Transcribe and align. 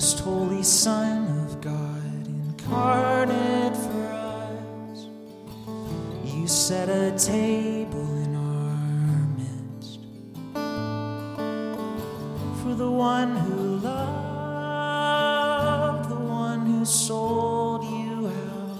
most 0.00 0.20
holy 0.20 0.62
Son 0.62 1.28
of 1.44 1.60
God, 1.60 2.26
incarnate 2.26 3.76
for 3.76 4.06
us. 4.14 5.08
You 6.24 6.48
set 6.48 6.88
a 6.88 7.12
table 7.18 8.08
in 8.24 8.34
our 8.34 9.26
midst 9.36 10.00
for 12.62 12.74
the 12.74 12.90
one 12.90 13.36
who 13.36 13.76
loved, 13.76 14.08
the 16.08 16.14
one 16.14 16.64
who 16.64 16.86
sold 16.86 17.84
you 17.84 18.28
out, 18.28 18.78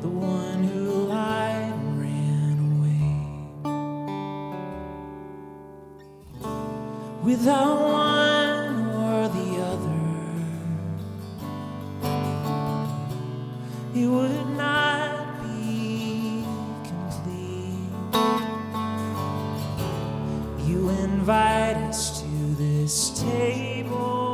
the 0.00 0.08
one 0.08 0.64
who 0.64 1.08
lied 1.08 1.74
and 1.74 2.00
ran 2.00 2.58
away. 2.72 3.12
Without 7.22 7.82
one 7.82 8.13
it 13.96 14.06
would 14.08 14.48
not 14.56 15.40
be 15.40 16.44
complete. 16.82 17.92
You 20.66 20.88
invite 20.88 21.76
us 21.76 22.20
to 22.20 22.26
this 22.56 23.20
table, 23.20 24.33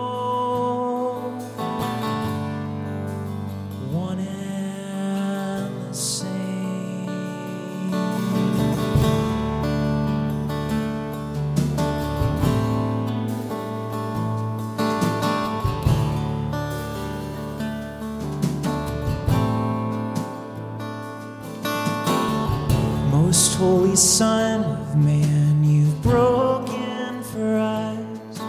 Most 23.31 23.55
holy 23.59 23.95
Son 23.95 24.65
of 24.65 24.97
Man, 24.97 25.63
you've 25.63 26.03
broken 26.03 27.23
for 27.23 27.59
us 27.59 28.41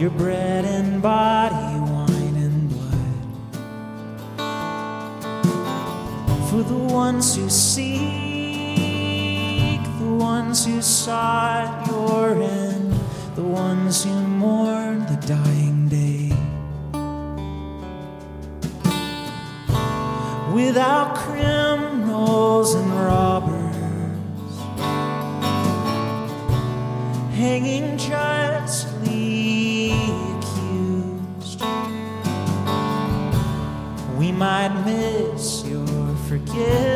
your 0.00 0.08
bread 0.08 0.64
and 0.64 1.02
body, 1.02 1.78
wine 1.78 2.36
and 2.46 2.70
blood. 2.70 3.28
For 6.48 6.62
the 6.62 6.78
ones 6.90 7.36
who 7.36 7.50
seek, 7.50 8.00
the 9.98 10.14
ones 10.18 10.64
who 10.64 10.80
sought 10.80 11.86
your 11.86 12.42
end, 12.42 12.73
without 20.66 21.14
criminals 21.14 22.74
and 22.74 22.90
robbers 22.92 24.56
hanging 27.34 27.98
justly 27.98 29.92
accused. 30.32 31.60
We 34.16 34.32
might 34.32 34.72
miss 34.86 35.64
your 35.66 36.16
forgiveness 36.28 36.93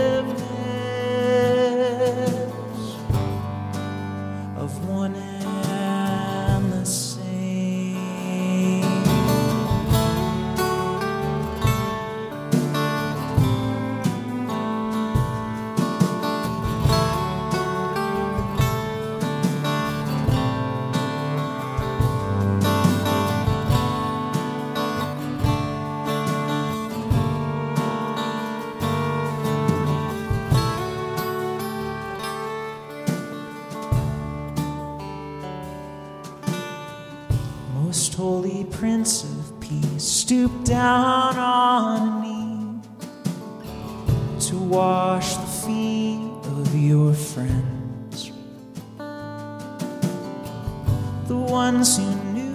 Prince 38.78 39.25
of 39.25 39.59
Peace, 39.59 40.05
stoop 40.05 40.53
down 40.62 41.37
on 41.37 42.00
a 42.00 42.22
knee 42.22 42.81
to 44.39 44.56
wash 44.56 45.34
the 45.34 45.47
feet 45.66 46.21
of 46.44 46.72
your 46.81 47.12
friends, 47.12 48.31
the 51.27 51.37
ones 51.37 51.97
who 51.97 52.15
knew 52.33 52.55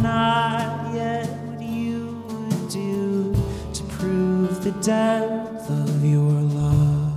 not 0.00 0.94
yet 0.94 1.26
what 1.48 1.60
you 1.60 2.22
would 2.28 2.68
do 2.68 3.34
to 3.72 3.82
prove 3.98 4.62
the 4.62 4.70
depth 4.82 5.68
of 5.68 6.04
your 6.04 6.30
love. 6.30 7.10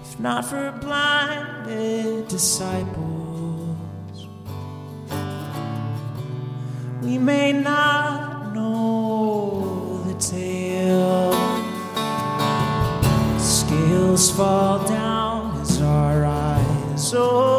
if 0.00 0.20
not 0.20 0.44
for 0.44 0.70
blinded 0.80 2.28
disciples, 2.28 3.13
we 7.04 7.18
may 7.18 7.52
not 7.52 8.54
know 8.54 10.02
the 10.06 10.14
tale. 10.14 11.32
Scales 13.38 14.30
fall 14.30 14.88
down 14.88 15.60
as 15.60 15.82
our 15.82 16.24
eyes 16.24 17.14
open. 17.14 17.53